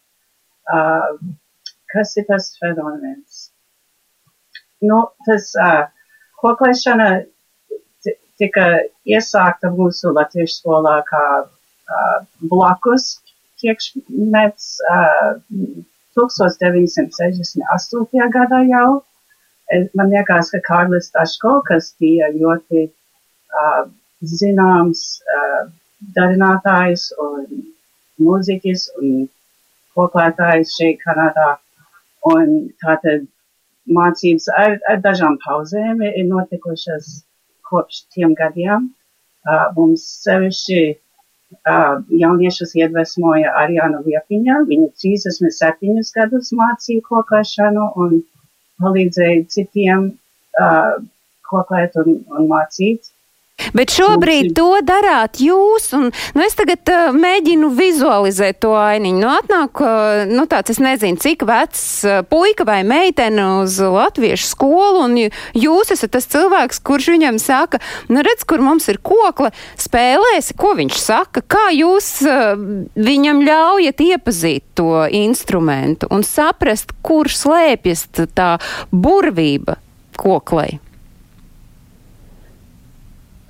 [0.70, 1.18] Uh,
[1.90, 3.48] kas ir tas fenomens?
[4.80, 5.88] Nu, tas uh,
[6.38, 7.26] koklēšana
[8.38, 8.64] tika
[9.09, 12.18] iesākta mūsu latviešu skolā kā uh,
[12.53, 13.05] blakus
[13.59, 15.33] priekšmets uh,
[16.18, 18.31] 1968.
[18.35, 18.90] gadā jau.
[19.94, 23.83] Man liekas, ka Kārlis Taško, kas bija ļoti uh,
[24.24, 25.62] zināms uh,
[26.16, 27.46] darinātājs un
[28.22, 29.07] mūziķis un
[29.98, 31.51] koklētājs šeit Kanādā.
[32.29, 32.46] Un
[32.83, 33.20] tātad
[33.94, 37.05] mācības ar, ar dažām pauzēm ir notikušas
[37.70, 38.88] kopš tiem gadiem.
[39.76, 40.81] Mums sevišķi
[42.22, 44.62] jauniešus iedvesmoja Arijāna Liepiņa.
[44.68, 48.18] Viņa 37 gadus mācīja koklēšanu un
[48.83, 50.11] palīdzēja citiem
[51.48, 53.12] koklēt un, un mācīt.
[53.75, 59.18] Bet šobrīd to darāt jūs, un nu, es tagad uh, mēģinu vizualizēt to ainiņu.
[59.18, 64.49] Nu, atnāk, uh, nu, tāds, es nezinu, cik vecs uh, puika vai meitene uz latviešu
[64.53, 65.18] skolu, un
[65.59, 70.75] jūs esat tas cilvēks, kurš viņam saka, nu, redz, kur mums ir kokla, spēlēsi, ko
[70.79, 72.55] viņš saka, kā jūs uh,
[72.94, 78.07] viņam ļaujat iepazīt to instrumentu un saprast, kur slēpjas
[78.38, 78.55] tā
[78.94, 79.81] burvība
[80.18, 80.79] koklai.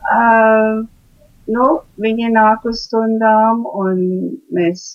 [0.09, 0.87] Uh,
[1.53, 1.67] nu,
[2.01, 4.01] viņi nāk uz stundām un
[4.57, 4.87] mēs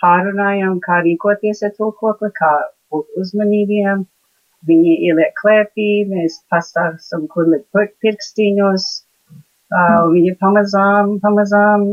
[0.00, 2.52] pārunājam, kā rīkoties ar to kokli, kā
[2.92, 4.06] būt uzmanīgiem.
[4.64, 7.68] Viņi ieliek klēpī, mēs pastāstam, kur likt
[8.04, 8.86] pirkstīņos.
[9.74, 11.86] Uh, viņi pamazām, pamazām,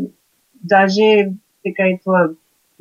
[0.71, 1.33] daži
[1.65, 2.21] tikai to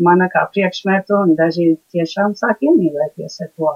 [0.00, 3.72] mana kā priekšmetu un daži tiešām sāk iemīlēties ar to.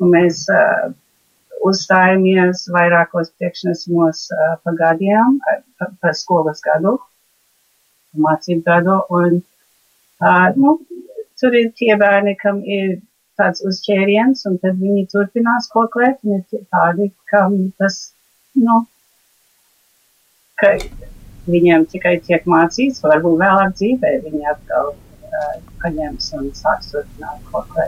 [0.00, 0.94] Un mēs uh,
[1.70, 4.74] uzstājamies vairākos priekšnesumos uh, pa
[6.02, 6.96] pa, skolas gadu,
[8.26, 9.40] mācību gadu, un
[10.60, 10.78] nu,
[11.40, 12.98] tur ir tie bērni, kam ir
[13.38, 18.12] tāds uzķēriens, un tad viņi turpinās koklēt, un ir tādi, kam tas,
[18.54, 18.84] nu,
[20.60, 20.76] ka
[21.50, 24.94] viņiem tikai tiek mācīts, varbūt vēlāk dzīvē viņi atkal
[25.82, 27.86] paņems un sāks turpināt kaut ko.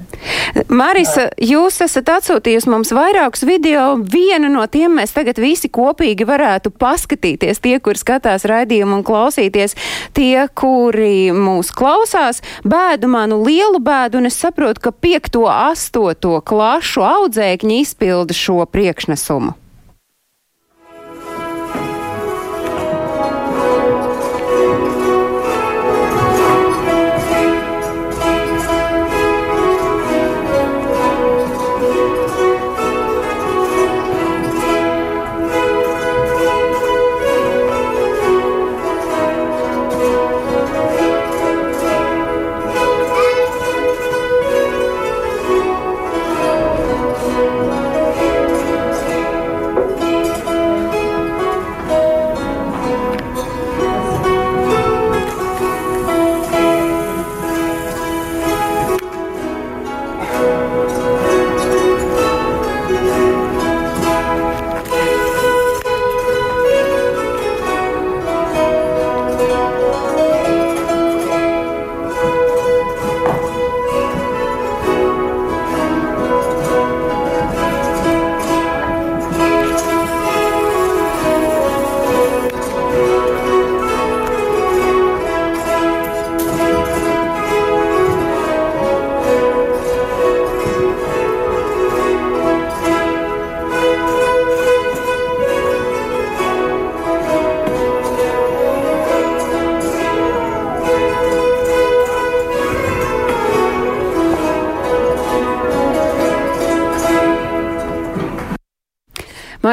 [0.73, 3.87] Marisa, jūs esat atsūtījusi mums vairākus video.
[4.13, 7.61] Vienu no tiem mēs tagad visi kopīgi varētu paskatīties.
[7.65, 9.77] Tie, kur skatās raidījumu un klausīties,
[10.17, 17.05] tie, kuri mūs klausās, bēdu manu lielu bēdu, un es saprotu, ka piekto, astoto klašu
[17.07, 19.57] audzēkņi izpilda šo priekšnesumu.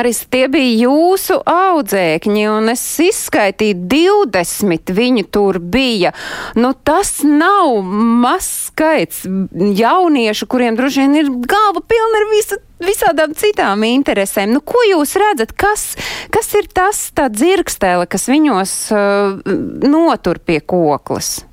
[0.03, 6.11] Maris, tie bija jūsu audzēkņi, un es izskaitīju 20 viņu tur bija.
[6.59, 9.21] Nu, tas nav mazs skaits
[9.79, 14.51] jauniešu, kuriem droši vien ir galva pilna ar visu visādām citām interesēm.
[14.51, 15.93] Nu, ko jūs redzat, kas,
[16.35, 19.55] kas ir tas tā dzirkstēle, kas viņos uh,
[19.87, 21.45] notur pie koklas?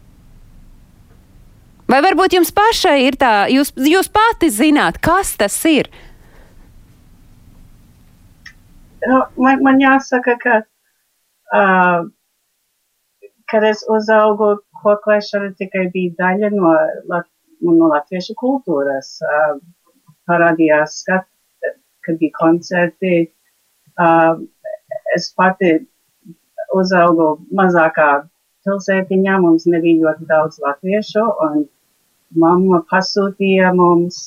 [1.86, 5.86] Vai varbūt jums pašai ir tā, jūs, jūs pati zināt, kas tas ir?
[9.08, 10.56] Nu, man, man jāsaka, ka,
[11.56, 12.00] uh,
[13.52, 14.50] kad es uzaugu,
[14.82, 16.72] koklēšana tikai bija daļa no,
[17.64, 19.14] no latviešu kultūras.
[19.24, 19.54] Uh,
[20.28, 21.24] parādījās, skat,
[22.04, 23.14] kad bija koncerti.
[24.00, 24.44] Uh,
[25.16, 25.72] es pati
[26.76, 28.10] uzaugu mazākā
[28.66, 31.64] pilsētiņā, mums nebija ļoti daudz latviešu, un
[32.44, 34.20] mamma pasūtīja mums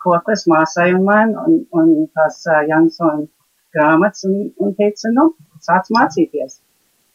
[0.00, 3.26] kokas māsai un man, un, un tās uh, Jansona
[3.76, 5.30] grāmatas, un, un teica, nu,
[5.64, 6.60] sāc mācīties.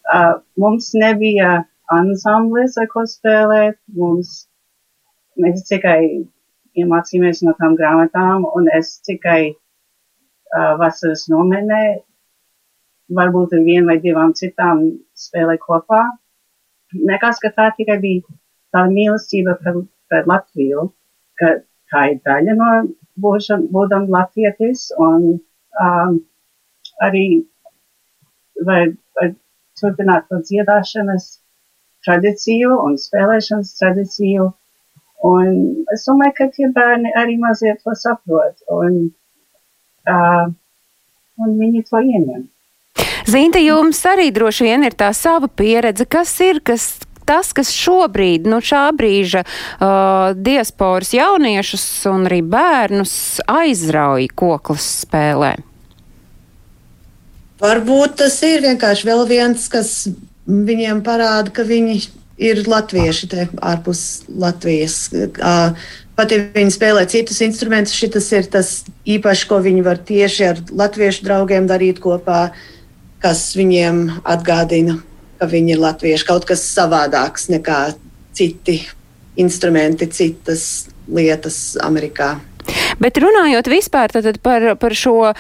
[0.06, 1.64] Uh, mums nebija
[1.94, 4.34] ansamblis, ar ko spēlēt, mums,
[5.42, 6.00] mēs tikai
[6.76, 11.84] iemācījāmies no tām grāmatām, un es tikai uh, vasaras nomenē,
[13.16, 14.86] varbūt ar vienu vai divām citām
[15.18, 16.04] spēlē kopā.
[16.96, 18.36] Nekas, ka tā tikai bija
[18.74, 20.90] tā mīlestība par pret Latviju,
[21.40, 21.58] ka
[21.92, 22.70] tā ir daļa no
[23.22, 25.28] būšam, būdam latvietis un
[25.82, 26.18] um,
[27.04, 27.26] arī
[28.68, 29.34] var, var
[29.80, 31.28] turpināt to dziedāšanas
[32.06, 34.52] tradīciju un spēlēšanas tradīciju.
[35.26, 35.56] Un
[35.94, 39.00] es domāju, ka tie bērni arī mazie to saprot un,
[40.12, 40.46] uh,
[41.42, 42.46] un viņi to ieņem.
[43.26, 48.46] Zinta, jums arī droši vien ir tā sava pieredze, kas ir, kas, tas, kas šobrīd,
[48.46, 53.16] nu šā brīža uh, diasporas jauniešus un arī bērnus
[53.50, 55.56] aizrauja koklas spēlē?
[57.66, 59.92] Varbūt tas ir vienkārši vēl viens, kas
[60.46, 61.98] viņiem parāda, ka viņi
[62.46, 65.08] ir latvieši te ārpus Latvijas.
[66.16, 68.70] Pat ja viņi spēlē citus instrumentus, šis ir tas
[69.04, 72.48] īpašs, ko viņi var tieši ar latviešu draugiem darīt kopā,
[73.24, 75.00] kas viņiem atgādina
[75.40, 77.80] ka viņi ir latvieši, kaut kas savādāks nekā
[78.36, 78.80] citi
[79.40, 82.36] instrumenti, citas lietas Amerikā.
[83.02, 85.36] Bet runājot vispār par, par šo uh,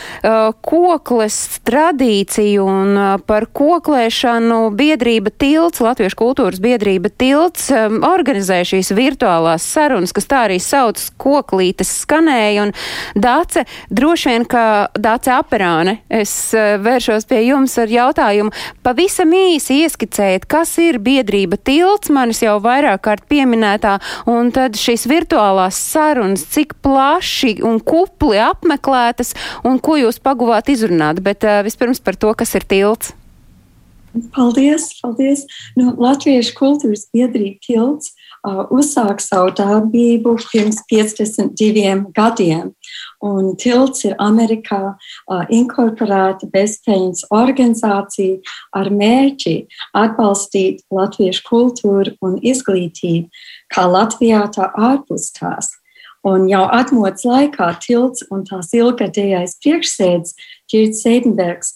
[0.66, 1.38] kokles
[1.68, 9.64] tradīciju un uh, par koklēšanu, biedrība tilts, Latviešu kultūras biedrība tilts um, organizē šīs virtuālās
[9.64, 12.68] sarunas, kas tā arī sauc koklītes skanēja.
[12.68, 12.74] Un
[13.16, 14.66] Dāce, droši vien, ka
[15.00, 18.52] Dāce Aperāne, es uh, vēršos pie jums ar jautājumu.
[18.84, 25.08] Pavisam īsi ieskicējiet, kas ir biedrība tilts, manis jau vairāk kārt pieminētā, un tad šīs
[25.08, 32.02] virtuālās sarunas, cik plaši plaši un kupli apmeklētas, un ko jūs paguvāt izrunāt, bet vispirms
[32.02, 33.14] par to, kas ir tilts.
[34.32, 35.44] Paldies, paldies.
[35.76, 38.14] Nu, Latviešu kultūras biedrība tilts
[38.48, 42.72] uh, uzsāk savu darbību pirms 52 gadiem.
[43.20, 48.40] Un tilts ir Amerikā uh, inkorporēta bezpējas organizācija
[48.72, 53.28] ar mērķi atbalstīt latviešu kultūru un izglītību,
[53.68, 55.76] kā Latvijā, tā ārpus tās.
[56.26, 60.34] Un jau atmodas laikā tilts un tās ilgadējais priekšsēdis
[60.72, 61.76] Čirts Seidenbergs,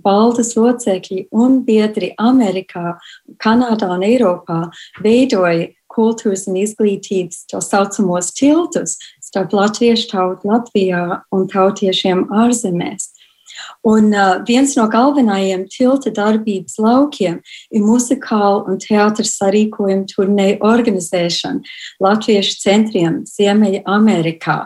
[0.00, 2.94] Baltas locekļi un biedri Amerikā,
[3.42, 4.62] Kanādā un Eiropā
[5.02, 11.02] veidoja kultūras un izglītības tā saucamos tiltus starp latviešu tautu Latvijā
[11.34, 13.10] un tautiešiem ārzemēs.
[13.88, 17.38] Un uh, viens no galvenajiem tilta darbības laukiem
[17.72, 24.60] ir muzikāla un teātris sarīkojuma turnēju organizēšana Latviešu centriem Ziemeļa Amerikā.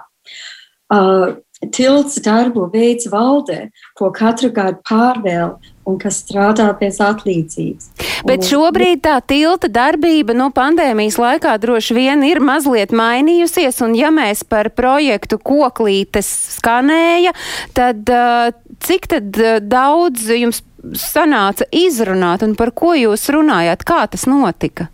[0.90, 1.38] Uh,
[1.72, 7.90] tilts darbu veids valdē, ko katru gadu pārvēl un kas strādā bez atlīdzības.
[8.24, 13.96] Bet šobrīd tā tilta darbība no nu, pandēmijas laikā droši vien ir mazliet mainījusies, un
[13.98, 17.35] ja mēs par projektu koklītes skanēja,
[17.77, 18.48] tad uh,
[18.85, 20.62] cik tad uh, daudz jums
[21.00, 24.90] sanāca izrunāt un par ko jūs runājāt, kā tas notika?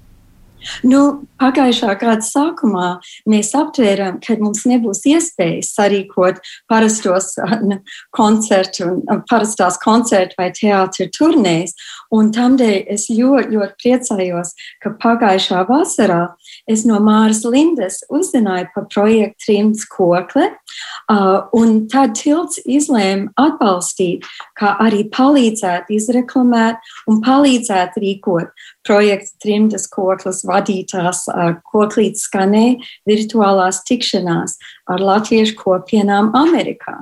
[0.84, 1.01] Nu,
[1.41, 2.88] pagājušā gada sākumā
[3.30, 7.32] mēs aptvērām, ka mums nebūs iespējas sarīkot parastos
[8.18, 11.76] koncertu, un, parastās koncertu vai teātris turnēs.
[12.11, 16.22] Tādēļ es ļoti, ļoti priecājos, ka pagājušā vasarā
[16.69, 20.51] es no Māras Lindes uzzināju par projektu Trimds kokle,
[21.57, 24.27] un tad tilts izlēma atbalstīt,
[24.59, 28.53] kā arī palīdzēt izreklamēt un palīdzēt rīkot
[28.87, 31.27] projekta Trimdas koklas vadītās
[31.73, 34.57] koklītes skanēja virtuālās tikšanās
[34.91, 37.01] ar latviešu kopienām Amerikā.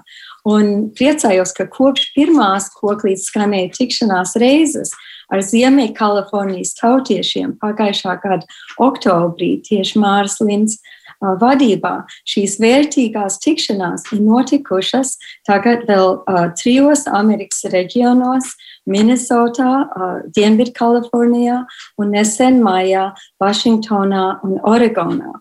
[0.49, 4.95] Un priecājos, ka kopš pirmās koklītes skanēja tikšanās reizes
[5.33, 8.47] ar Ziemeļkalifornijas tautiešiem pagājušā gada
[8.83, 10.79] oktobrī tieši Māras Linds
[11.20, 11.95] vadībā
[12.29, 15.16] šīs vērtīgās tikšanās ir notikušas
[15.49, 18.55] tagad vēl uh, trijos Amerikas reģionos-
[18.93, 21.64] Minnesotā, uh, Dienvidkalifornijā
[21.99, 23.12] un nesen mājā
[23.43, 25.35] Vašingtonā un Oregonā.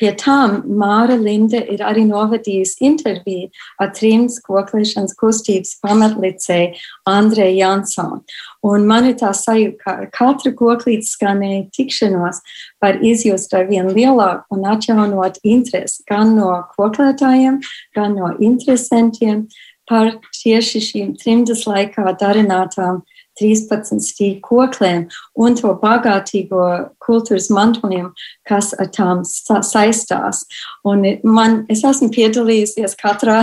[0.00, 3.50] Pie tam Māra Linde ir arī novadījusi interviju
[3.80, 6.72] ar trījus koklēšanas kustības pamatlicēju
[7.10, 8.20] Andreju Jansonu.
[8.66, 12.42] Un man ir tā sajūta, ka katra koklīte skanēja tikšanos
[12.82, 17.60] var izjust ar vien lielāku un atjaunot interesi gan no koklētājiem,
[17.94, 19.46] gan no interesantiem
[19.88, 23.02] par tieši šīm trimdas laikā darinātām
[23.40, 25.06] 13 stīgu kokliem
[25.40, 26.64] un to bagātīgo
[27.04, 28.12] kultūras mantojumu,
[28.48, 30.44] kas ar tām saistās.
[30.86, 33.42] Un man, es esmu piedalījusies katrā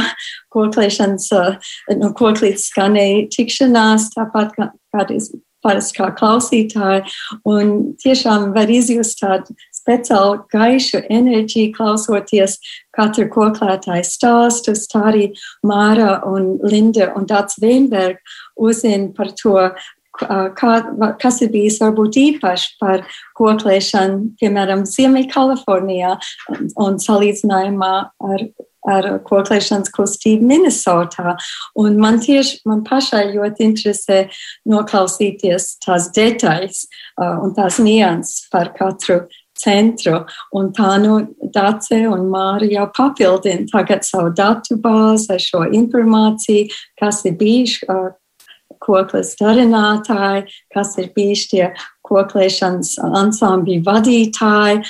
[0.53, 1.29] koklēšanas,
[1.99, 5.31] no koklītes skanēja tikšanās, tāpat kā, kādreiz
[5.61, 7.03] parasti kā klausītāji,
[7.47, 12.57] un tiešām var izjust tādu speciālu gaišu enerģiju, klausoties
[12.95, 14.87] katru koklētāju stāstus.
[14.91, 15.31] Tā arī
[15.67, 18.21] Māra un Linda un Dāts Veinberg
[18.55, 19.57] uzzina par to,
[20.57, 20.71] kā,
[21.21, 23.05] kas ir bijis varbūt īpaši par
[23.39, 26.17] koklēšanu, piemēram, Ziemeļkalifornijā
[26.81, 27.95] un salīdzinājumā
[28.33, 28.51] ar
[28.89, 31.35] ar koklēšanas kustību Minnesotā.
[31.77, 34.23] Un man tieši man pašai ļoti interesē
[34.69, 39.21] noklausīties tās detaļas uh, un tās nianses par katru
[39.61, 40.23] centru.
[40.57, 41.19] Un tā nu
[41.53, 47.87] Dace un Māra jau papildina tagad savu datu bāzi ar šo informāciju, kas ir bijuši
[48.81, 51.65] koklis darinātāji, kas ir bijuši tie
[52.11, 54.81] koklēšanas ansambļu vadītāji,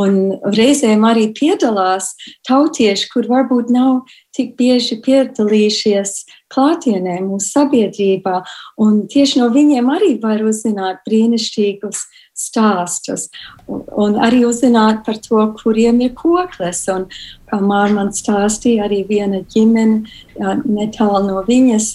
[0.00, 0.18] un
[0.54, 2.12] reizēm arī piedalās
[2.48, 4.06] tautieši, kur varbūt nav
[4.36, 6.14] tik bieži piedalījušies
[6.54, 8.40] klātienē mūsu sabiedrībā,
[8.80, 12.06] un tieši no viņiem arī var uzzināt brīnišķīgus
[12.40, 13.28] stāstus,
[13.68, 16.86] un, un arī uzzināt par to, kuriem ir koklis.
[16.92, 17.06] Un,
[17.50, 20.04] Mārta man stāstīja, arī viena ģimene
[20.70, 21.88] netālu no viņas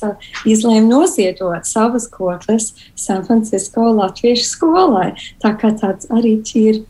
[0.52, 5.14] izlēma noziedot savas koklis San Francisco Latviešu skolai.
[5.39, 6.84] Tā kā tāds arī ir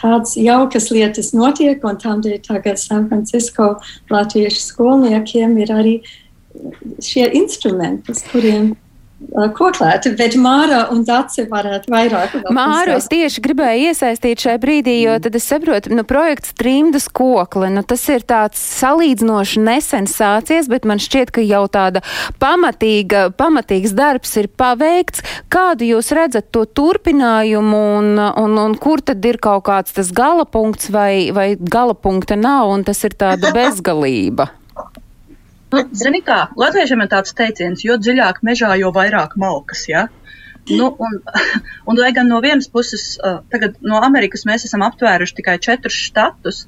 [0.00, 3.74] tādas jaukas lietas notiek, un tādēļ tagad San Francisco
[4.10, 5.96] latviešu skolniekiem ir arī
[7.04, 8.72] šie instrumenti, uz kuriem
[9.28, 12.36] koklēti, bet Māra un Dace varētu vairāk.
[12.54, 17.70] Māru es tieši gribēju iesaistīt šai brīdī, jo tad es saprotu, nu, projekts Trimdas kokle,
[17.72, 22.02] nu, tas ir tāds salīdzinoši nesen sācies, bet man šķiet, ka jau tāda
[22.42, 25.24] pamatīga, pamatīgs darbs ir paveikts.
[25.52, 30.46] Kādu jūs redzat to turpinājumu un, un, un kur tad ir kaut kāds tas gala
[30.48, 34.50] punkts vai, vai gala punkta nav un tas ir tāda bezgalība?
[35.70, 40.08] Nu, zini kā, latviešiem ir tāds teiciens, jo dziļāk mežā, jo vairāk malkas, ja?
[40.68, 41.18] Nu, un,
[41.88, 45.96] un, lai gan no vienas puses, uh, tagad no Amerikas mēs esam aptvēruši tikai četrus
[46.08, 46.64] štatus,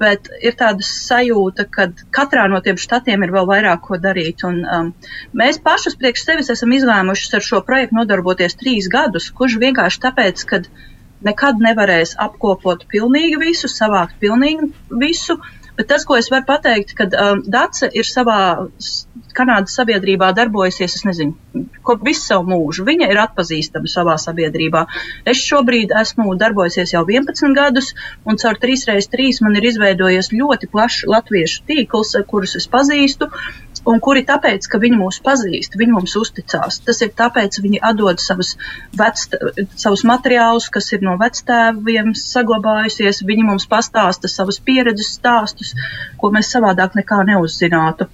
[0.00, 4.44] bet ir tāda sajūta, ka katrā no tiem štatiem ir vēl vairāk ko darīt.
[4.46, 4.92] Un, um,
[5.34, 10.44] mēs pašus priekš sevis esam izlēmuši ar šo projektu nodarboties trīs gadus, kurš vienkārši tāpēc,
[10.50, 10.62] ka
[11.26, 15.38] nekad nevarēs apkopot pilnīgi visu, savākt pilnīgi visu.
[15.38, 18.68] Uh, Bet tas, ko es varu pateikt, kad um, Dace ir savā
[19.32, 22.84] Kanādas sabiedrībā darbojusies, es nezinu, ko visu savu mūžu.
[22.84, 24.82] Viņa ir atpazīstama savā sabiedrībā.
[25.32, 27.94] Es šobrīd esmu darbojusies jau 11 gadus,
[28.28, 33.30] un caur 3x3 man ir izveidojies ļoti plašs latviešu tīkls, kurus es pazīstu
[33.88, 36.80] un kuri tāpēc, ka viņi mūs pazīst, viņi mums uzticās.
[36.84, 38.54] Tas ir tāpēc, viņi atdod savus,
[38.96, 45.74] vecta, savus materiālus, kas ir no vectēviem saglabājusies, viņi mums pastāsta savus pieredzes stāstus,
[46.20, 48.10] ko mēs savādāk nekā neuzzinātu.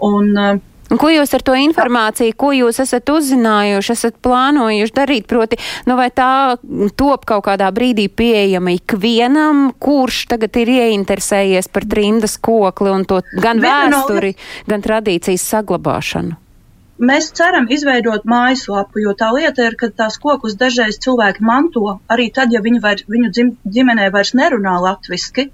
[0.00, 0.60] Un, uh,
[0.90, 5.28] Un ko jūs ar to informāciju, ko jūs esat uzzinājuši, esat plānojuši darīt?
[5.30, 6.58] Proti, nu vai tā
[6.98, 13.20] top kaut kādā brīdī pieejama ikvienam, kurš tagad ir ieinteresējies par trimdas kokli un to
[13.38, 14.34] gan vēsturi,
[14.66, 16.38] gan tradīcijas saglabāšanu?
[17.00, 22.26] Mēs ceram izveidot mājaslapu, jo tā lieta ir, ka tās kokus dažreiz cilvēki manto arī
[22.34, 25.46] tad, ja viņi var, viņu dzim, ģimenē vairs nerunā latviski.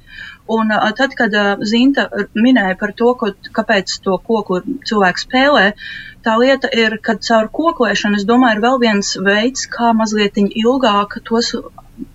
[0.47, 5.65] Un uh, tad, kad uh, Zinta minēja par to, ko, kāpēc to koku cilvēks spēlē,
[6.27, 11.19] tā lieta ir, ka caur koklēšanu, es domāju, ir vēl viens veids, kā mazliet ilgāk
[11.27, 11.55] tos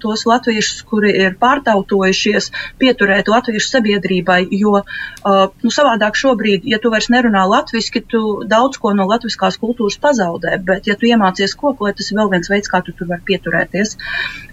[0.02, 2.50] tos latviešus, kuri ir pārtautojušies,
[2.82, 8.94] pieturēt latviešu sabiedrībai, jo nu, savādāk šobrīd, ja tu vairs nerunā latviski, tu daudz ko
[8.98, 12.82] no latviskās kultūras pazaudē, bet ja tu iemācies koklēt, tas ir vēl viens veids, kā
[12.86, 13.98] tu tur vari pieturēties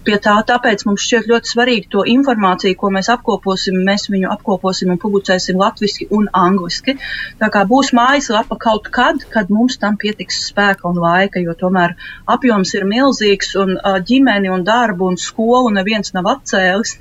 [0.05, 0.35] pie tā.
[0.49, 5.59] Tāpēc mums šķiet ļoti svarīgi to informāciju, ko mēs apkoposim, mēs viņu apkoposim un publicēsim
[5.59, 6.95] latviski un angliski.
[7.41, 11.95] Tā kā būs mājaslapa kaut kad, kad mums tam pietiks spēka un laika, jo tomēr
[12.29, 13.75] apjoms ir milzīgs un
[14.09, 16.95] ģimeni un darbu un skolu neviens nav atcēlis.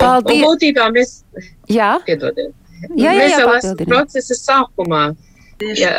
[0.00, 1.20] Un, un būtībā mēs,
[1.70, 1.94] jā.
[2.06, 2.54] Piedodiet.
[2.98, 5.02] Jā, jā, mēs jā, jau esam procesa sākumā.
[5.78, 5.92] Jā,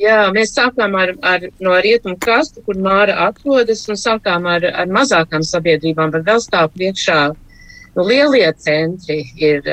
[0.00, 4.92] jā, mēs sākām ar, ar, no rietumu krastu, kur Māra atrodas, un sākām ar, ar
[4.92, 9.22] mazākām sabiedrībām, bet vēl stāv priekšā nu, lielie centri.
[9.40, 9.64] Ir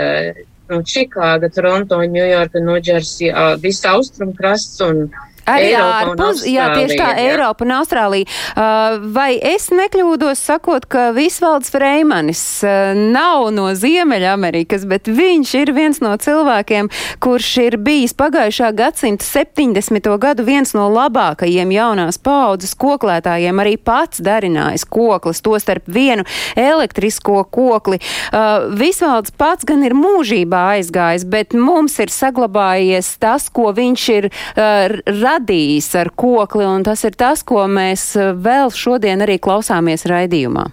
[0.71, 5.05] nu, Čikāga, Toronto, Ņujorka, Ņūdžersija, viss austrumkrasts un
[5.49, 7.31] Arī ārpus, jā, tieši tā, jā.
[7.33, 8.27] Eiropa un Austrālija.
[8.53, 15.73] Uh, vai es nekļūdos sakot, ka Visvalds Freimanis uh, nav no Ziemeļamerikas, bet viņš ir
[15.75, 16.87] viens no cilvēkiem,
[17.23, 20.07] kurš ir bijis pagājušā gadsimta 70.
[20.23, 26.23] gadu viens no labākajiem jaunās paudzes koklētājiem, arī pats darinājis koklis, to starp vienu
[26.55, 27.99] elektrisko kokli.
[28.31, 34.31] Uh, Visvalds pats gan ir mūžībā aizgājis, bet mums ir saglabājies tas, ko viņš ir
[34.31, 35.03] uh,
[35.33, 40.69] radījis ar kokli, un tas ir tas, ko mēs uh, vēl šodien arī klausāmies raidījumā.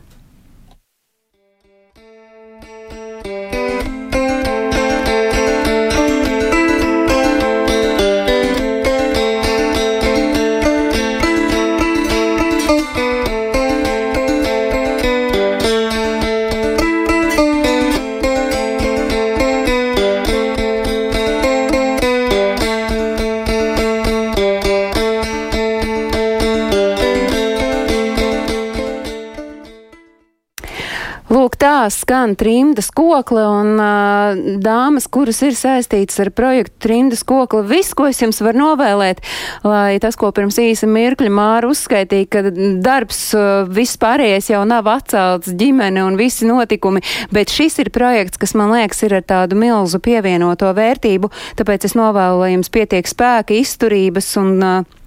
[31.81, 37.63] Tā skan trimdas kokle un uh, dāmas, kuras ir saistītas ar projektu trimdas kokle.
[37.71, 39.23] Viss, ko es jums varu novēlēt,
[39.65, 42.45] lai tas, ko pirms īsa mirkļa Māra uzskaitīja, ka
[42.85, 47.01] darbs uh, viss pārējais jau nav atcelts ģimene un visi notikumi,
[47.33, 51.97] bet šis ir projekts, kas man liekas ir ar tādu milzu pievienoto vērtību, tāpēc es
[51.97, 55.00] novēlu, lai jums pietiek spēka, izturības un uh,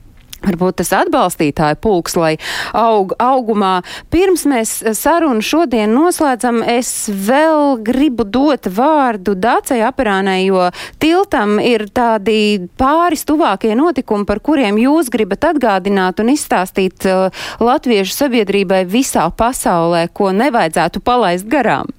[0.43, 2.33] Varbūt tas atbalstītāju pulks, lai
[2.75, 3.77] aug augumā.
[4.11, 10.67] Pirms mēs sarunu šodien noslēdzam, es vēl gribu dot vārdu Dācei Aperānai, jo
[10.99, 18.17] tiltam ir tādi pāris tuvākie notikumi, par kuriem jūs gribat atgādināt un izstāstīt uh, latviešu
[18.17, 21.91] sabiedrībai visā pasaulē, ko nevajadzētu palaist garām.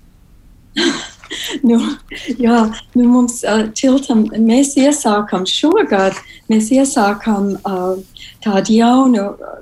[1.65, 1.79] Nu,
[2.37, 2.59] jā,
[2.93, 6.19] nu mums uh, tiltam, mēs iesākam šogad,
[6.53, 7.95] mēs iesākam uh,
[8.45, 9.55] tādu jaunu uh,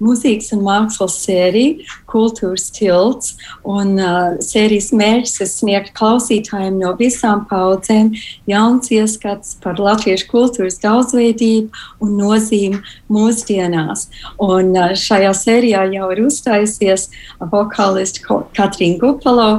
[0.00, 3.34] mūzikas un mākslas sēriju, Kultūras tilts.
[3.68, 8.14] Un uh, sērijas mērķis ir sniegt klausītājiem no visām paudzēm
[8.48, 12.80] jauns ieskats par latviešu kultūras daudzveidību un nozīmi
[13.12, 14.08] mūsdienās.
[14.40, 17.10] Un uh, šajā sērijā jau ir uzstājusies
[17.52, 18.24] vokālisti
[18.56, 19.50] Katrīna Gupalo,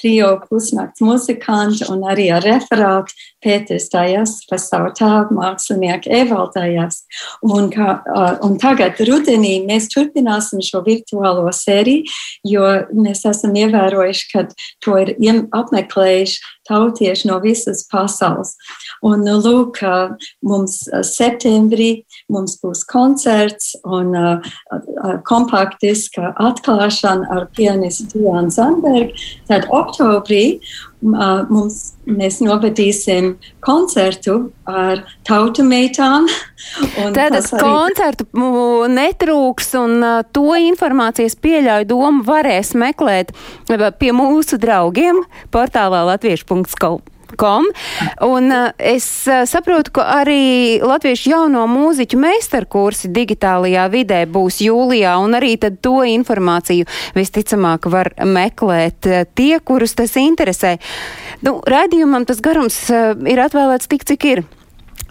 [0.00, 1.04] trio pusnakts
[1.42, 7.02] muzikanti un arī ar referātu Pēters Tājas par savu tēvu mākslinieku Evaldājas.
[7.46, 7.98] Un, kā,
[8.44, 12.06] un tagad rudenī mēs turpināsim šo virtuālo sēriju,
[12.48, 14.46] jo mēs esam ievērojuši, ka
[14.84, 15.14] to ir
[15.52, 18.54] apmeklējuši tautieši no visas pasaules.
[19.02, 19.80] Un, nu, lūk,
[20.46, 24.52] mums septembrī mums būs koncerts un uh,
[25.28, 29.16] kompaktiska atklāšana ar pianistu Diānu Zandbergu.
[29.50, 33.31] Tad oktobrī uh, mums, mēs novadīsim
[33.64, 34.36] koncertu
[34.68, 36.28] ar tautu meitām.
[37.16, 37.60] Tātad arī...
[37.60, 38.26] koncertu
[38.92, 43.34] netrūks un to informācijas pieļauju domu varēs meklēt
[43.98, 45.24] pie mūsu draugiem
[45.54, 47.11] portālā latviešu.com.
[47.36, 47.66] Com.
[48.26, 55.16] Un uh, es uh, saprotu, ka arī Latviešu jauno mūziķu meistarkursi digitālajā vidē būs jūlijā,
[55.22, 60.76] un arī tad to informāciju visticamāk var meklēt uh, tie, kurus tas interesē.
[61.42, 64.44] Nu, raidījumam tas garums ir atvēlēts tik, cik ir.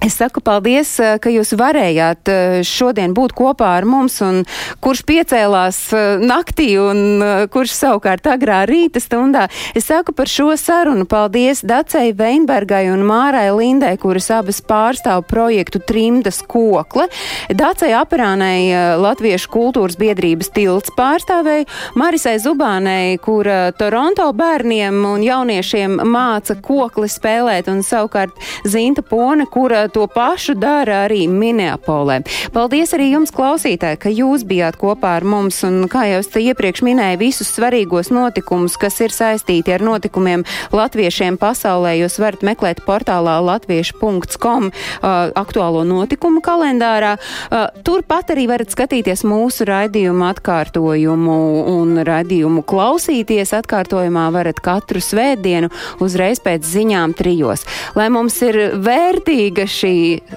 [0.02, 2.30] Es saku paldies, ka jūs varējāt
[2.66, 4.39] šodien būt kopā ar mums, un
[4.82, 5.78] kurš piecēlās
[6.26, 7.22] naktī un
[7.54, 9.43] kurš savukārt agrā rīta stundā.
[9.78, 15.78] Es saku par šo sarunu paldies Dacei Veinbergai un Mārai Lindai, kuras abas pārstāv projektu
[15.86, 17.06] Trimdas kokle,
[17.54, 21.70] Dacei Aperānai Latviešu kultūras biedrības tilts pārstāvēja,
[22.02, 28.34] Marisai Zubānei, kura Toronto bērniem un jauniešiem māca kokli spēlēt, un savukārt
[28.66, 32.22] Zinta Pone, kura to pašu dara arī Minneapolē.
[32.56, 36.42] Paldies arī jums, klausītāji, ka jūs bijāt kopā ar mums un, kā jau es te
[36.44, 42.84] iepriekš minēju, visus svarīgos notikumus, kas ir saistīti ar notikumiem latviešiem pasaulē, jūs varat meklēt
[42.88, 47.16] portālā latviešu.com uh, aktuālo notikumu kalendārā.
[47.18, 51.38] Uh, turpat arī varat skatīties mūsu raidījumu atkārtojumu
[51.76, 53.56] un raidījumu klausīties.
[53.62, 55.72] Atkārtojumā varat katru svētdienu
[56.02, 57.66] uzreiz pēc ziņām trijos.
[57.98, 59.81] Lai mums ir vērtīga šī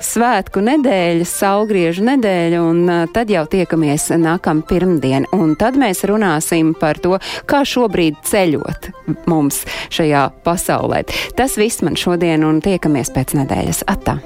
[0.05, 5.29] svētku nedēļa, saulgriežu nedēļa, un tad jau tiekamies nākam pirmdien.
[5.37, 7.19] Un tad mēs runāsim par to,
[7.51, 8.93] kā šobrīd ceļot
[9.31, 9.65] mums
[9.95, 11.05] šajā pasaulē.
[11.37, 13.85] Tas viss man šodien un tiekamies pēc nedēļas.
[13.91, 14.21] Atā!